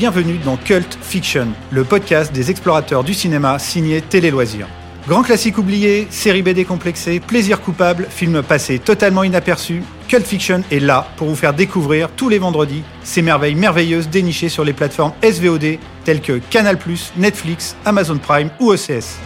[0.00, 4.66] bienvenue dans Cult Fiction, le podcast des explorateurs du cinéma signé Télé Loisirs.
[5.06, 10.80] Grand classique oublié, série B décomplexée, plaisir coupable, film passé totalement inaperçu, Cult Fiction est
[10.80, 15.12] là pour vous faire découvrir tous les vendredis ces merveilles merveilleuses dénichées sur les plateformes
[15.22, 15.76] SVOD
[16.06, 16.78] telles que Canal+,
[17.18, 19.18] Netflix, Amazon Prime ou OCS.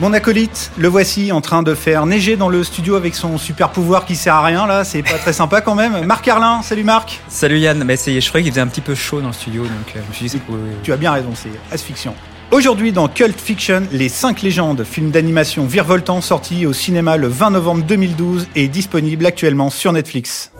[0.00, 3.68] Mon acolyte, le voici en train de faire neiger dans le studio avec son super
[3.68, 6.06] pouvoir qui sert à rien là, c'est pas très sympa quand même.
[6.06, 7.20] Marc Carlin, salut Marc.
[7.28, 9.94] Salut Yann, mais je croyais qu'il faisait un petit peu chaud dans le studio donc
[9.94, 10.42] euh, je me suis dit
[10.82, 12.14] Tu as bien raison, c'est asphyxiant.
[12.50, 17.50] Aujourd'hui dans Cult Fiction, les 5 légendes, film d'animation virevoltant sorti au cinéma le 20
[17.50, 20.50] novembre 2012 et disponible actuellement sur Netflix.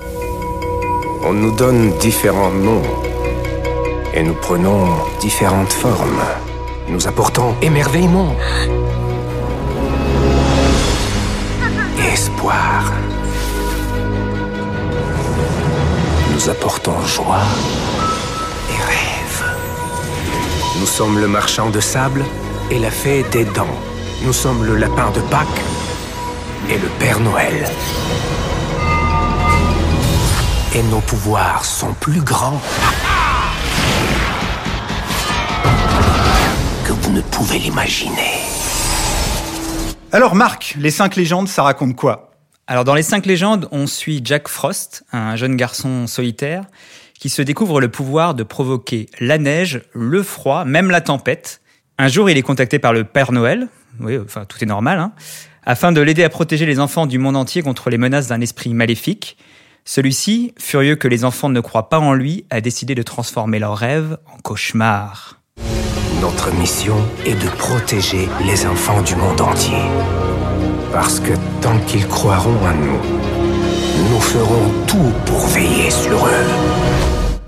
[1.24, 2.82] On nous donne différents noms
[4.12, 4.86] et nous prenons
[5.18, 6.20] différentes formes.
[6.90, 8.36] Nous apportons émerveillement
[16.32, 17.42] Nous apportons joie
[18.70, 19.44] et rêve.
[20.78, 22.24] Nous sommes le marchand de sable
[22.70, 23.76] et la fée des dents.
[24.22, 25.46] Nous sommes le lapin de Pâques
[26.70, 27.68] et le Père Noël.
[30.74, 32.60] Et nos pouvoirs sont plus grands
[36.86, 38.38] que vous ne pouvez l'imaginer.
[40.10, 42.29] Alors Marc, les cinq légendes, ça raconte quoi?
[42.70, 46.66] Alors dans les cinq légendes, on suit Jack Frost, un jeune garçon solitaire,
[47.18, 51.62] qui se découvre le pouvoir de provoquer la neige, le froid, même la tempête.
[51.98, 53.66] Un jour, il est contacté par le Père Noël,
[53.98, 55.10] oui, enfin tout est normal, hein,
[55.64, 58.72] afin de l'aider à protéger les enfants du monde entier contre les menaces d'un esprit
[58.72, 59.36] maléfique.
[59.84, 63.78] Celui-ci, furieux que les enfants ne croient pas en lui, a décidé de transformer leurs
[63.78, 65.40] rêves en cauchemars.
[66.20, 69.74] Notre mission est de protéger les enfants du monde entier.
[70.92, 72.98] Parce que tant qu'ils croiront à nous,
[74.10, 76.44] nous ferons tout pour veiller sur eux.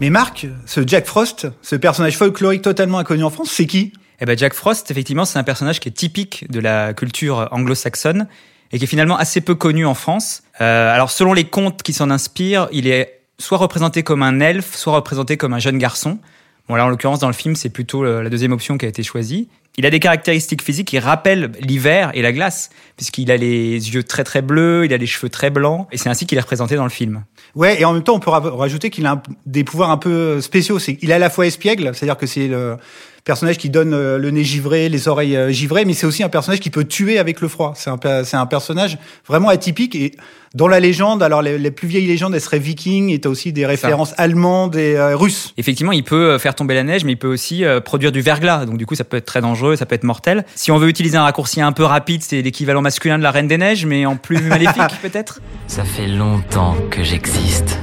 [0.00, 3.92] Mais Marc, ce Jack Frost, ce personnage folklorique totalement inconnu en France, c'est qui?
[4.20, 8.28] Eh ben Jack Frost, effectivement, c'est un personnage qui est typique de la culture anglo-saxonne
[8.70, 10.44] et qui est finalement assez peu connu en France.
[10.60, 14.76] Euh, alors selon les contes qui s'en inspirent, il est soit représenté comme un elfe,
[14.76, 16.20] soit représenté comme un jeune garçon.
[16.69, 19.03] Bon, là, en l'occurrence, dans le film, c'est plutôt la deuxième option qui a été
[19.03, 19.48] choisie.
[19.78, 24.03] Il a des caractéristiques physiques qui rappellent l'hiver et la glace, puisqu'il a les yeux
[24.03, 26.77] très très bleus, il a les cheveux très blancs, et c'est ainsi qu'il est représenté
[26.77, 27.25] dans le film.
[27.55, 30.78] Ouais, et en même temps, on peut rajouter qu'il a des pouvoirs un peu spéciaux.
[31.00, 32.77] Il a à la fois espiègle, c'est-à-dire que c'est le
[33.25, 36.28] personnage qui donne euh, le nez givré, les oreilles euh, givrées, mais c'est aussi un
[36.28, 37.72] personnage qui peut tuer avec le froid.
[37.77, 40.12] C'est un, c'est un personnage vraiment atypique et
[40.55, 43.65] dans la légende, alors les, plus vieilles légendes, elles seraient vikings, et t'as aussi des
[43.65, 45.55] références allemandes et euh, russes.
[45.56, 48.66] Effectivement, il peut faire tomber la neige, mais il peut aussi produire du verglas.
[48.66, 50.44] Donc du coup, ça peut être très dangereux, ça peut être mortel.
[50.54, 53.49] Si on veut utiliser un raccourci un peu rapide, c'est l'équivalent masculin de la Reine
[53.49, 55.41] des Neiges, mais en plus maléfique peut-être.
[55.69, 57.78] Ça fait longtemps que j'existe.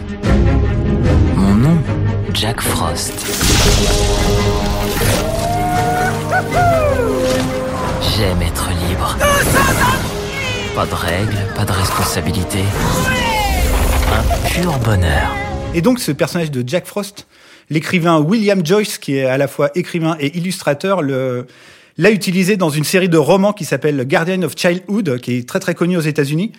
[1.35, 1.77] Mon nom,
[2.35, 3.25] Jack Frost.
[10.79, 12.59] Pas de règles, pas de responsabilité.
[14.13, 15.35] Un pur bonheur.
[15.73, 17.27] Et donc ce personnage de Jack Frost,
[17.69, 22.85] l'écrivain William Joyce, qui est à la fois écrivain et illustrateur, l'a utilisé dans une
[22.85, 26.53] série de romans qui s'appelle Guardian of Childhood, qui est très très connu aux États-Unis.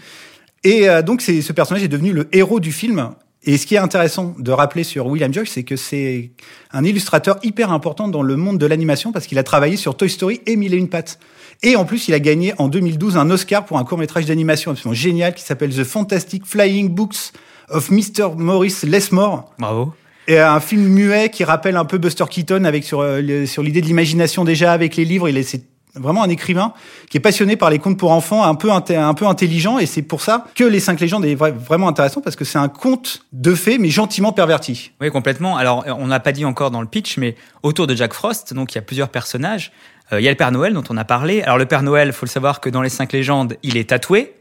[0.65, 3.15] Et euh, donc ce personnage est devenu le héros du film.
[3.45, 6.33] Et ce qui est intéressant de rappeler sur William Joyce, c'est que c'est
[6.73, 10.11] un illustrateur hyper important dans le monde de l'animation parce qu'il a travaillé sur Toy
[10.11, 11.19] Story et Mille et une pattes.
[11.63, 14.95] Et en plus, il a gagné en 2012 un Oscar pour un court-métrage d'animation absolument
[14.95, 17.33] génial qui s'appelle The Fantastic Flying Books
[17.69, 18.31] of Mr.
[18.37, 19.53] Maurice Lesmore.
[19.59, 19.93] Bravo.
[20.27, 23.83] Et un film muet qui rappelle un peu Buster Keaton avec sur, euh, sur l'idée
[23.83, 25.29] de l'imagination déjà avec les livres.
[25.29, 25.63] Il est,
[25.95, 26.73] vraiment un écrivain
[27.11, 30.03] qui est passionné par les contes pour enfants, un peu un peu intelligent, et c'est
[30.03, 33.55] pour ça que les cinq légendes est vraiment intéressant parce que c'est un conte de
[33.55, 34.93] fées mais gentiment perverti.
[35.01, 35.57] Oui, complètement.
[35.57, 38.73] Alors, on n'a pas dit encore dans le pitch, mais autour de Jack Frost, donc
[38.73, 39.73] il y a plusieurs personnages.
[40.13, 41.43] Euh, il y a le Père Noël dont on a parlé.
[41.43, 44.35] Alors le Père Noël, faut le savoir que dans les cinq légendes, il est tatoué.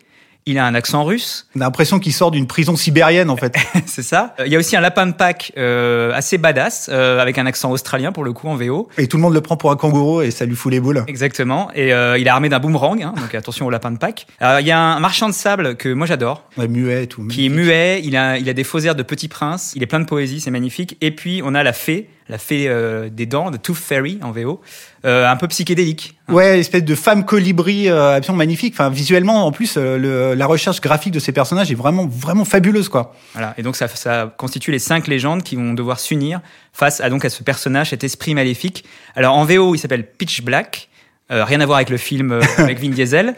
[0.45, 1.47] Il a un accent russe.
[1.55, 3.55] On a l'impression qu'il sort d'une prison sibérienne en fait.
[3.85, 4.35] c'est ça.
[4.43, 7.69] Il y a aussi un lapin de Pâques euh, assez badass euh, avec un accent
[7.71, 8.89] australien pour le coup en VO.
[8.97, 11.03] Et tout le monde le prend pour un kangourou et ça lui fout les boules.
[11.07, 11.69] Exactement.
[11.75, 14.25] Et euh, il est armé d'un boomerang, hein, donc attention au lapin de Pâques.
[14.39, 16.45] Alors, il y a un marchand de sable que moi j'adore.
[16.57, 17.27] Ouais, muet et tout.
[17.27, 18.01] Qui est muet.
[18.03, 19.73] Il a, il a des faux airs de Petit Prince.
[19.75, 20.97] Il est plein de poésie, c'est magnifique.
[21.01, 24.31] Et puis on a la fée la fée euh, des dents, de Tooth Fairy en
[24.31, 24.61] VO,
[25.03, 26.15] euh, un peu psychédélique.
[26.27, 26.33] Hein.
[26.33, 28.75] Ouais, espèce de femme colibri euh, absolument magnifique.
[28.75, 33.13] Enfin, visuellement, en plus, la recherche graphique de ces personnages est vraiment, vraiment fabuleuse, quoi.
[33.33, 33.55] Voilà.
[33.57, 36.39] Et donc, ça, ça constitue les cinq légendes qui vont devoir s'unir
[36.71, 38.85] face à donc à ce personnage, cet esprit maléfique.
[39.15, 40.89] Alors, en VO, il s'appelle Pitch Black.
[41.29, 43.35] rien à voir avec le film avec Vin Diesel.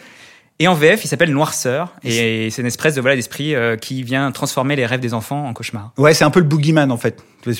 [0.61, 1.93] Et en VF, il s'appelle Noirceur.
[2.03, 5.47] Et c'est une espèce de voilà d'esprit euh, qui vient transformer les rêves des enfants
[5.47, 5.91] en cauchemar.
[5.97, 7.17] Ouais, c'est un peu le boogeyman en fait,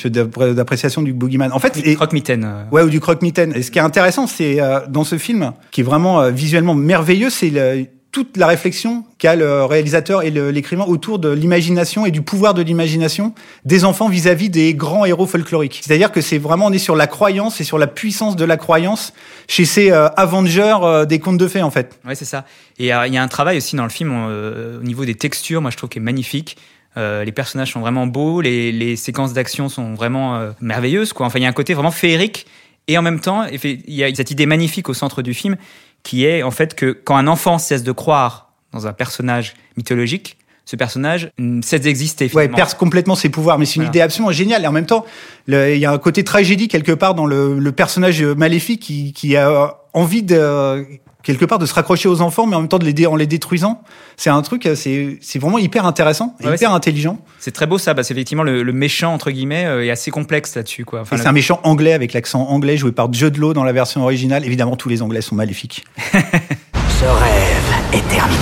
[0.08, 1.52] d'appréciation du boogeyman.
[1.52, 2.44] En fait, et- Croque-mitaine.
[2.44, 2.64] euh.
[2.70, 3.52] Ouais, ou du croque-mitaine.
[3.56, 7.30] Et ce qui est intéressant, c'est euh, dans ce film, qui est vraiment visuellement merveilleux,
[7.30, 12.20] c'est le- toute la réflexion qu'a le réalisateur et l'écrivain autour de l'imagination et du
[12.20, 15.80] pouvoir de l'imagination des enfants vis-à-vis des grands héros folkloriques.
[15.82, 18.58] C'est-à-dire que c'est vraiment, on est sur la croyance et sur la puissance de la
[18.58, 19.14] croyance
[19.48, 21.98] chez ces euh, Avengers euh, des contes de fées, en fait.
[22.06, 22.44] Ouais, c'est ça.
[22.78, 25.62] Et euh, il y a un travail aussi dans le film au niveau des textures,
[25.62, 26.58] moi je trouve qu'il est magnifique.
[26.98, 31.14] Euh, les personnages sont vraiment beaux, les, les séquences d'action sont vraiment merveilleuses.
[31.14, 31.24] Quoi.
[31.24, 32.46] Enfin, il y a un côté vraiment féerique.
[32.88, 35.56] Et en même temps, il y a cette idée magnifique au centre du film
[36.02, 40.36] qui est en fait que quand un enfant cesse de croire dans un personnage mythologique,
[40.64, 41.30] ce personnage
[41.62, 42.30] cesse d'exister.
[42.34, 43.90] Ouais, perd complètement ses pouvoirs, mais c'est une Voilà.
[43.90, 44.62] idée absolument géniale.
[44.64, 45.04] Et en même temps,
[45.48, 49.36] il y a un côté tragédie quelque part dans le, le personnage maléfique qui, qui
[49.36, 50.86] a envie de
[51.22, 53.16] quelque part de se raccrocher aux enfants, mais en même temps de les dé- en
[53.16, 53.82] les détruisant.
[54.16, 57.18] C'est un truc, c'est c'est vraiment hyper intéressant, et Ouais, hyper intelligent.
[57.38, 60.54] C'est très beau ça, parce qu'effectivement le, le méchant entre guillemets euh, est assez complexe
[60.56, 60.84] là-dessus.
[60.84, 61.00] Quoi.
[61.02, 64.02] Enfin, c'est un méchant anglais avec l'accent anglais joué par Jude Law dans la version
[64.02, 64.44] originale.
[64.44, 65.84] Évidemment, tous les Anglais sont maléfiques.
[66.02, 68.38] Ce rêve est terminé.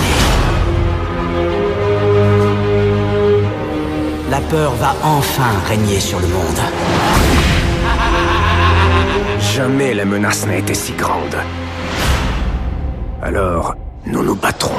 [4.29, 6.59] La peur va enfin régner sur le monde.
[9.55, 11.35] Jamais la menace n'a été si grande.
[13.23, 13.75] Alors,
[14.07, 14.73] nous nous battrons.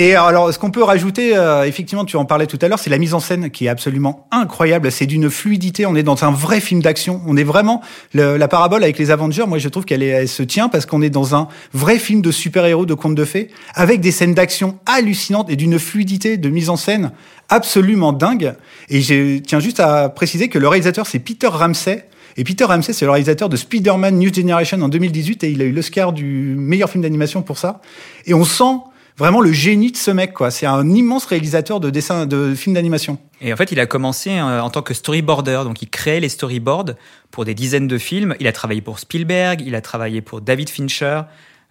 [0.00, 2.88] Et alors, ce qu'on peut rajouter, euh, effectivement, tu en parlais tout à l'heure, c'est
[2.88, 4.90] la mise en scène qui est absolument incroyable.
[4.90, 5.84] C'est d'une fluidité.
[5.84, 7.20] On est dans un vrai film d'action.
[7.26, 7.82] On est vraiment
[8.14, 9.44] la parabole avec les Avengers.
[9.46, 12.30] Moi, je trouve qu'elle elle se tient parce qu'on est dans un vrai film de
[12.30, 16.70] super-héros, de contes de fées, avec des scènes d'action hallucinantes et d'une fluidité de mise
[16.70, 17.10] en scène
[17.50, 18.54] absolument dingue.
[18.88, 22.06] Et je tiens juste à préciser que le réalisateur, c'est Peter Ramsey.
[22.38, 25.66] Et Peter Ramsey, c'est le réalisateur de Spider-Man New Generation en 2018 et il a
[25.66, 27.82] eu l'Oscar du meilleur film d'animation pour ça.
[28.24, 28.80] Et on sent
[29.20, 30.50] vraiment le génie de ce mec, quoi.
[30.50, 33.18] C'est un immense réalisateur de dessins, de films d'animation.
[33.40, 36.28] Et en fait, il a commencé euh, en tant que storyboarder, donc il créait les
[36.28, 36.94] storyboards
[37.30, 38.34] pour des dizaines de films.
[38.40, 41.22] Il a travaillé pour Spielberg, il a travaillé pour David Fincher,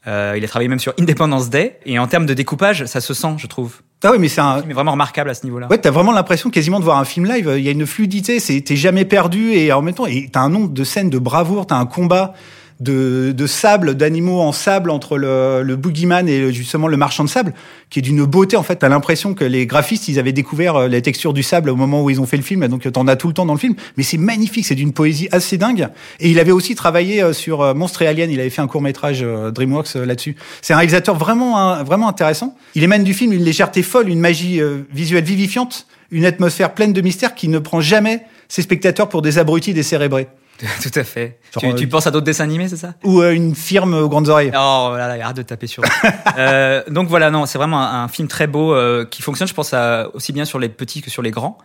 [0.07, 1.80] euh, il a travaillé même sur Independence Day.
[1.86, 3.81] Et en termes de découpage, ça se sent, je trouve.
[4.04, 5.68] Ah oui, mais c'est un, est vraiment remarquable à ce niveau-là.
[5.69, 7.54] Ouais, t'as vraiment l'impression quasiment de voir un film live.
[7.57, 10.40] Il y a une fluidité, c'est t'es jamais perdu et en même temps, et t'as
[10.40, 12.34] un nombre de scènes de bravoure, t'as un combat
[12.80, 17.30] de, de sable, d'animaux en sable entre le, le boogeyman et justement le marchand de
[17.30, 17.54] sable,
[17.90, 18.56] qui est d'une beauté.
[18.56, 21.70] En fait, t'as l'impression que les graphistes, ils avaient découvert euh, la texture du sable
[21.70, 23.54] au moment où ils ont fait le film, donc t'en as tout le temps dans
[23.54, 23.76] le film.
[23.98, 25.90] Mais c'est magnifique, c'est d'une poésie assez dingue.
[26.20, 28.31] Et il avait aussi travaillé euh, sur euh, Monstre et Alien.
[28.31, 30.36] Il avait fait un court métrage DreamWorks là-dessus.
[30.62, 32.56] C'est un réalisateur vraiment, vraiment intéressant.
[32.76, 34.62] Il émane du film une légèreté folle, une magie
[34.92, 39.38] visuelle vivifiante, une atmosphère pleine de mystère qui ne prend jamais ses spectateurs pour des
[39.38, 40.28] abrutis décérébrés.
[40.83, 41.39] Tout à fait.
[41.53, 42.94] Genre, tu, euh, penses à d'autres dessins animés, c'est ça?
[43.03, 44.51] Ou euh, une firme aux grandes oreilles.
[44.53, 45.83] Oh là là, arrête de taper sur.
[46.38, 49.53] euh, donc voilà, non, c'est vraiment un, un film très beau euh, qui fonctionne, je
[49.53, 51.57] pense, à- aussi bien sur les petits que sur les grands.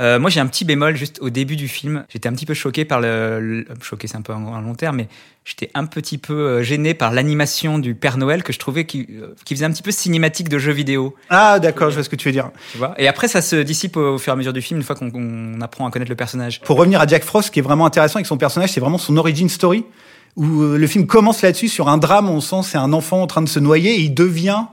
[0.00, 2.04] Euh, moi, j'ai un petit bémol juste au début du film.
[2.08, 4.96] J'étais un petit peu choqué par le, le- choqué, c'est un peu un, long terme,
[4.96, 5.08] mais
[5.44, 9.06] j'étais un petit peu euh, gêné par l'animation du Père Noël que je trouvais qui,
[9.10, 11.14] euh, qui faisait un petit peu cinématique de jeux vidéo.
[11.28, 12.50] Ah, d'accord, je vois ce que tu veux dire.
[12.72, 12.94] Tu vois?
[12.98, 14.96] Et après, ça se dissipe au, au fur et à mesure du film une fois
[14.96, 16.62] qu'on qu'on apprend à connaître le personnage.
[16.62, 18.98] Pour revenir à Jack Frost, ce qui est vraiment intéressant avec son personnage, c'est vraiment
[18.98, 19.84] son origin story,
[20.36, 22.30] où euh, le film commence là-dessus sur un drame.
[22.30, 24.64] On sent c'est un enfant en train de se noyer et il devient,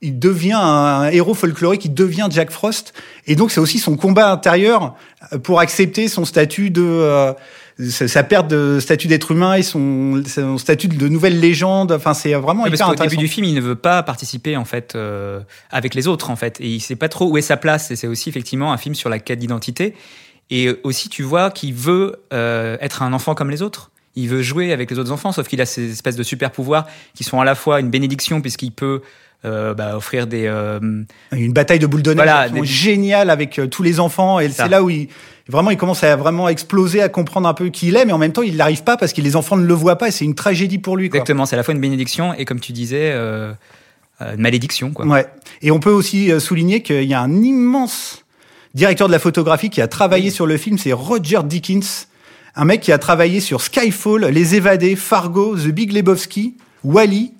[0.00, 2.94] il devient un héros folklorique, il devient Jack Frost.
[3.26, 4.94] Et donc c'est aussi son combat intérieur
[5.32, 7.32] euh, pour accepter son statut de euh,
[7.78, 11.92] sa perte de statut d'être humain et son, son statut de nouvelle légende.
[11.92, 13.10] Enfin, c'est vraiment Oui, parce hyper qu'au intéressant.
[13.10, 15.40] début du film, il ne veut pas participer en fait euh,
[15.70, 17.90] avec les autres en fait, et il sait pas trop où est sa place.
[17.90, 19.94] Et c'est aussi effectivement un film sur la quête d'identité.
[20.50, 23.90] Et aussi, tu vois qu'il veut euh, être un enfant comme les autres.
[24.16, 26.86] Il veut jouer avec les autres enfants, sauf qu'il a ces espèces de super pouvoirs
[27.14, 29.02] qui sont à la fois une bénédiction puisqu'il peut
[29.44, 30.80] euh, bah, offrir des euh,
[31.32, 34.40] Une bataille de boules de neige Voilà, absolument des- géniale avec euh, tous les enfants
[34.40, 35.08] et c'est là où il
[35.48, 38.18] vraiment il commence à vraiment exploser, à comprendre un peu qui il est, mais en
[38.18, 40.24] même temps il n'arrive pas parce que les enfants ne le voient pas et c'est
[40.24, 41.06] une tragédie pour lui.
[41.06, 41.46] Exactement.
[41.46, 43.52] C'est à la fois une bénédiction et comme tu disais, euh,
[44.20, 45.06] une malédiction quoi.
[45.06, 45.26] Ouais.
[45.62, 48.24] Et on peut aussi souligner qu'il y a un immense
[48.74, 52.08] directeur de la photographie qui a travaillé sur le film, c'est Roger Dickens,
[52.56, 57.32] un mec qui a travaillé sur Skyfall, Les Évadés, Fargo, The Big Lebowski, Wally.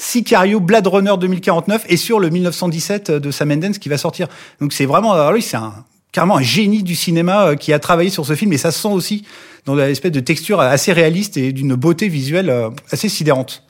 [0.00, 4.28] Sicario, Blade Runner 2049 et sur le 1917 de Sam Mendes qui va sortir.
[4.60, 5.74] Donc c'est vraiment, alors lui c'est un
[6.10, 8.80] carrément un génie du cinéma euh, qui a travaillé sur ce film et ça se
[8.80, 9.24] sent aussi
[9.66, 13.62] dans l'espèce de texture assez réaliste et d'une beauté visuelle euh, assez sidérante.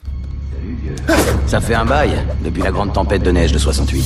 [1.47, 2.13] Ça fait un bail
[2.45, 4.03] depuis la grande tempête de neige de 68.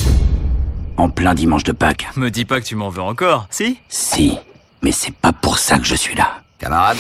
[0.98, 2.08] En plein dimanche de Pâques.
[2.16, 3.78] Me dis pas que tu m'en veux encore, si?
[3.88, 4.38] Si,
[4.82, 6.42] mais c'est pas pour ça que je suis là.
[6.58, 6.98] Camarade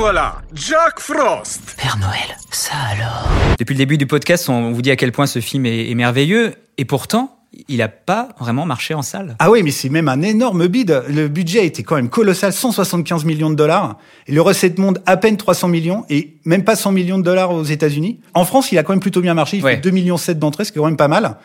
[0.00, 3.28] voilà, Jack Frost Père Noël, ça alors
[3.58, 5.94] Depuis le début du podcast, on vous dit à quel point ce film est, est
[5.94, 7.36] merveilleux, et pourtant,
[7.68, 9.36] il n'a pas vraiment marché en salle.
[9.40, 11.02] Ah oui, mais c'est même un énorme bid.
[11.10, 13.98] Le budget était quand même colossal, 175 millions de dollars.
[14.26, 17.50] Et le recette monde, à peine 300 millions, et même pas 100 millions de dollars
[17.52, 18.20] aux États-Unis.
[18.32, 19.58] En France, il a quand même plutôt bien marché.
[19.58, 19.74] Il Ouais.
[19.74, 21.36] fait 2 millions 7 d'entrées, ce qui est quand même pas mal.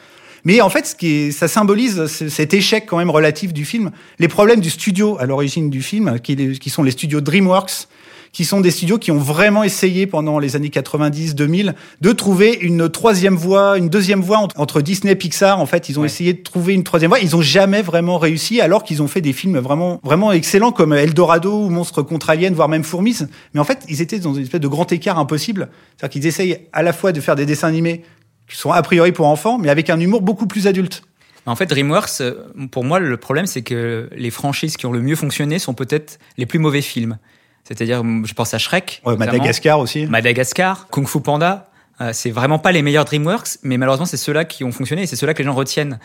[0.46, 3.66] Mais en fait, ce qui est, ça symbolise ce- cet échec quand même relatif du
[3.66, 3.92] film.
[4.20, 7.88] Les problèmes du studio à l'origine du film, qui sont les studios DreamWorks,
[8.36, 12.90] qui sont des studios qui ont vraiment essayé pendant les années 90-2000 de trouver une
[12.90, 15.62] troisième voie, une deuxième voie entre, entre Disney et Pixar.
[15.62, 16.08] En fait, ils ont Ouais.
[16.08, 17.20] essayé de trouver une troisième voie.
[17.22, 20.92] Ils ont jamais vraiment réussi, alors qu'ils ont fait des films vraiment, vraiment excellents comme
[20.92, 23.20] Eldorado ou Monstre contre Alien, voire même Fourmis.
[23.54, 25.70] Mais en fait, ils étaient dans une espèce de grand écart impossible.
[25.96, 28.04] C'est-à-dire qu'ils essayent à la fois de faire des dessins animés
[28.50, 31.04] qui sont a priori pour enfants, mais avec un humour beaucoup plus adulte.
[31.46, 32.34] En fait, DreamWorks, euh,
[32.70, 36.20] pour moi, le problème, c'est que les franchises qui ont le mieux fonctionné sont peut-être
[36.38, 37.18] les plus mauvais films.
[37.68, 40.06] C'est-à-dire, je pense à Shrek, Ouais, Madagascar aussi.
[40.06, 41.70] Madagascar, Kung Fu Panda.
[42.02, 45.08] Euh, c'est vraiment pas les meilleurs DreamWorks, mais malheureusement, c'est ceux-là qui ont fonctionné et
[45.08, 45.98] c'est ceux-là que les gens retiennent.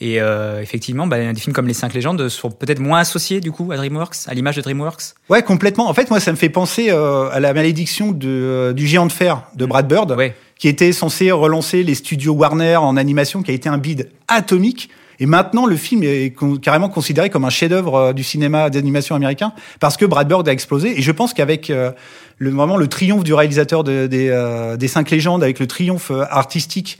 [0.00, 3.52] Et euh, effectivement, bah, des films comme Les Cinq Légendes sont peut-être moins associés du
[3.52, 5.02] coup à DreamWorks, à l'image de DreamWorks.
[5.28, 5.88] Ouais, complètement.
[5.88, 9.06] En fait, moi, ça me fait penser euh, à la malédiction de, euh, du géant
[9.06, 10.34] de fer de Brad Bird, Ouais.
[10.58, 14.90] qui était censé relancer les studios Warner en animation, qui a été un bid atomique.
[15.20, 19.52] Et maintenant, le film est carrément considéré comme un chef-d'œuvre euh, du cinéma d'animation américain
[19.80, 20.98] parce que Brad Bird a explosé.
[20.98, 21.92] Et je pense qu'avec euh,
[22.38, 26.10] le, vraiment le triomphe du réalisateur de- des, euh, des cinq légendes, avec le triomphe
[26.10, 26.98] euh, artistique,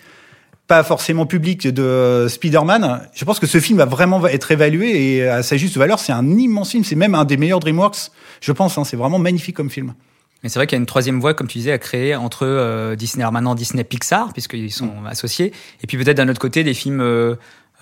[0.66, 5.28] pas forcément public de Spider-Man, je pense que ce film va vraiment être évalué et
[5.28, 5.99] à sa juste valeur.
[5.99, 6.85] C'est un immense film.
[6.85, 8.78] C'est même un des meilleurs DreamWorks, je pense.
[8.78, 8.85] hein.
[8.85, 9.92] C'est vraiment magnifique comme film.
[10.42, 12.47] Mais c'est vrai qu'il y a une troisième voie, comme tu disais, à créer entre
[12.47, 15.52] euh, Disney, maintenant Disney Pixar, puisqu'ils sont associés,
[15.83, 17.35] et puis peut-être d'un autre côté des films euh,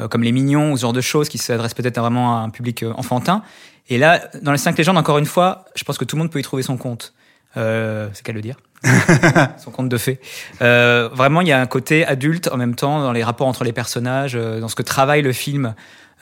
[0.09, 2.83] comme Les Mignons ou ce genre de choses qui s'adressent peut-être vraiment à un public
[2.83, 3.43] euh, enfantin.
[3.89, 6.31] Et là, dans les cinq légendes, encore une fois, je pense que tout le monde
[6.31, 7.13] peut y trouver son compte.
[7.57, 8.57] Euh, c'est qu'à le dire.
[9.59, 10.21] son compte de fait.
[10.63, 13.65] Euh, vraiment, il y a un côté adulte en même temps dans les rapports entre
[13.65, 15.75] les personnages, euh, dans ce que travaille le film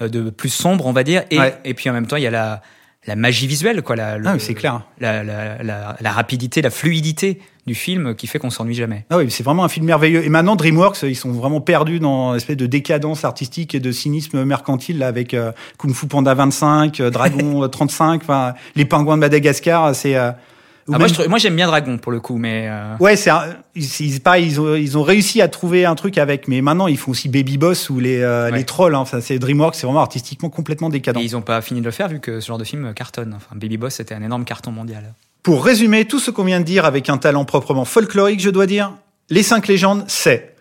[0.02, 1.24] euh, de plus sombre, on va dire.
[1.30, 1.56] Et, Ouais.
[1.64, 2.62] et puis en même temps, il y a la,
[3.06, 3.96] la magie visuelle, quoi.
[3.96, 4.82] La, Ah c'est clair.
[5.00, 9.06] la, la, la, la rapidité, la fluidité du film qui fait qu'on s'ennuie jamais.
[9.10, 10.24] Ah oui, c'est vraiment un film merveilleux.
[10.24, 13.92] Et maintenant, DreamWorks, ils sont vraiment perdus dans une espèce de décadence artistique et de
[13.92, 18.84] cynisme mercantile là, avec euh, Kung Fu Panda 25, euh, Dragon euh, 35, enfin les
[18.84, 19.94] pingouins de Madagascar.
[19.94, 20.32] C'est euh,
[20.92, 23.44] Ah, moi, même- j'aime bien Dragon pour le coup, mais euh, Ouais, c'est un-
[23.74, 26.88] ils, ils- pareil, ils ont, ils ont réussi à trouver un truc avec, mais maintenant
[26.88, 28.58] ils font aussi Baby Boss ou les, euh, Ouais.
[28.58, 28.94] les trolls.
[28.94, 31.18] Hein, ça, c'est DreamWorks, c'est vraiment artistiquement complètement décadent.
[31.18, 33.34] et ils ont pas fini de le faire vu que ce genre de film cartonne.
[33.36, 35.14] Enfin, Baby Boss, c'était un énorme carton mondial.
[35.42, 38.66] Pour résumer tout ce qu'on vient de dire avec un talent proprement folklorique, je dois
[38.66, 38.92] dire,
[39.30, 40.56] Les Cinq Légendes, c'est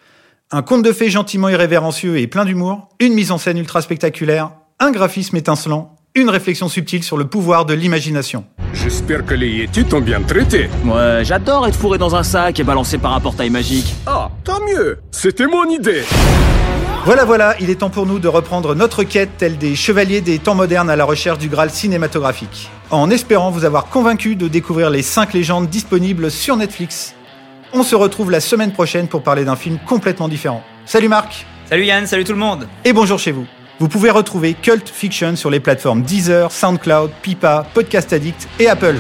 [0.52, 4.52] un conte de fées gentiment irrévérencieux et plein d'humour, une mise en scène ultra spectaculaire,
[4.80, 8.46] un graphisme étincelant, une réflexion subtile sur le pouvoir de l'imagination.
[8.74, 10.70] J'espère que les Yetis t'ont bien traité.
[10.86, 13.94] Ouais, j'adore être fourré dans un sac et balancé par un portail magique.
[14.06, 16.04] Ah, tant mieux C'était mon idée
[17.06, 20.40] Voilà, voilà, il est temps pour nous de reprendre notre quête telle des chevaliers des
[20.40, 22.70] temps modernes à la recherche du Graal cinématographique.
[22.92, 27.16] En espérant vous avoir convaincu de découvrir les 5 légendes disponibles sur Netflix.
[27.74, 30.64] On se retrouve la semaine prochaine pour parler d'un film complètement différent.
[30.86, 33.46] Salut Marc Salut Yann, salut tout le monde et bonjour chez vous.
[33.80, 38.98] Vous pouvez retrouver Cult Fiction sur les plateformes Deezer, SoundCloud, Pipa, Podcast Addict et Apple.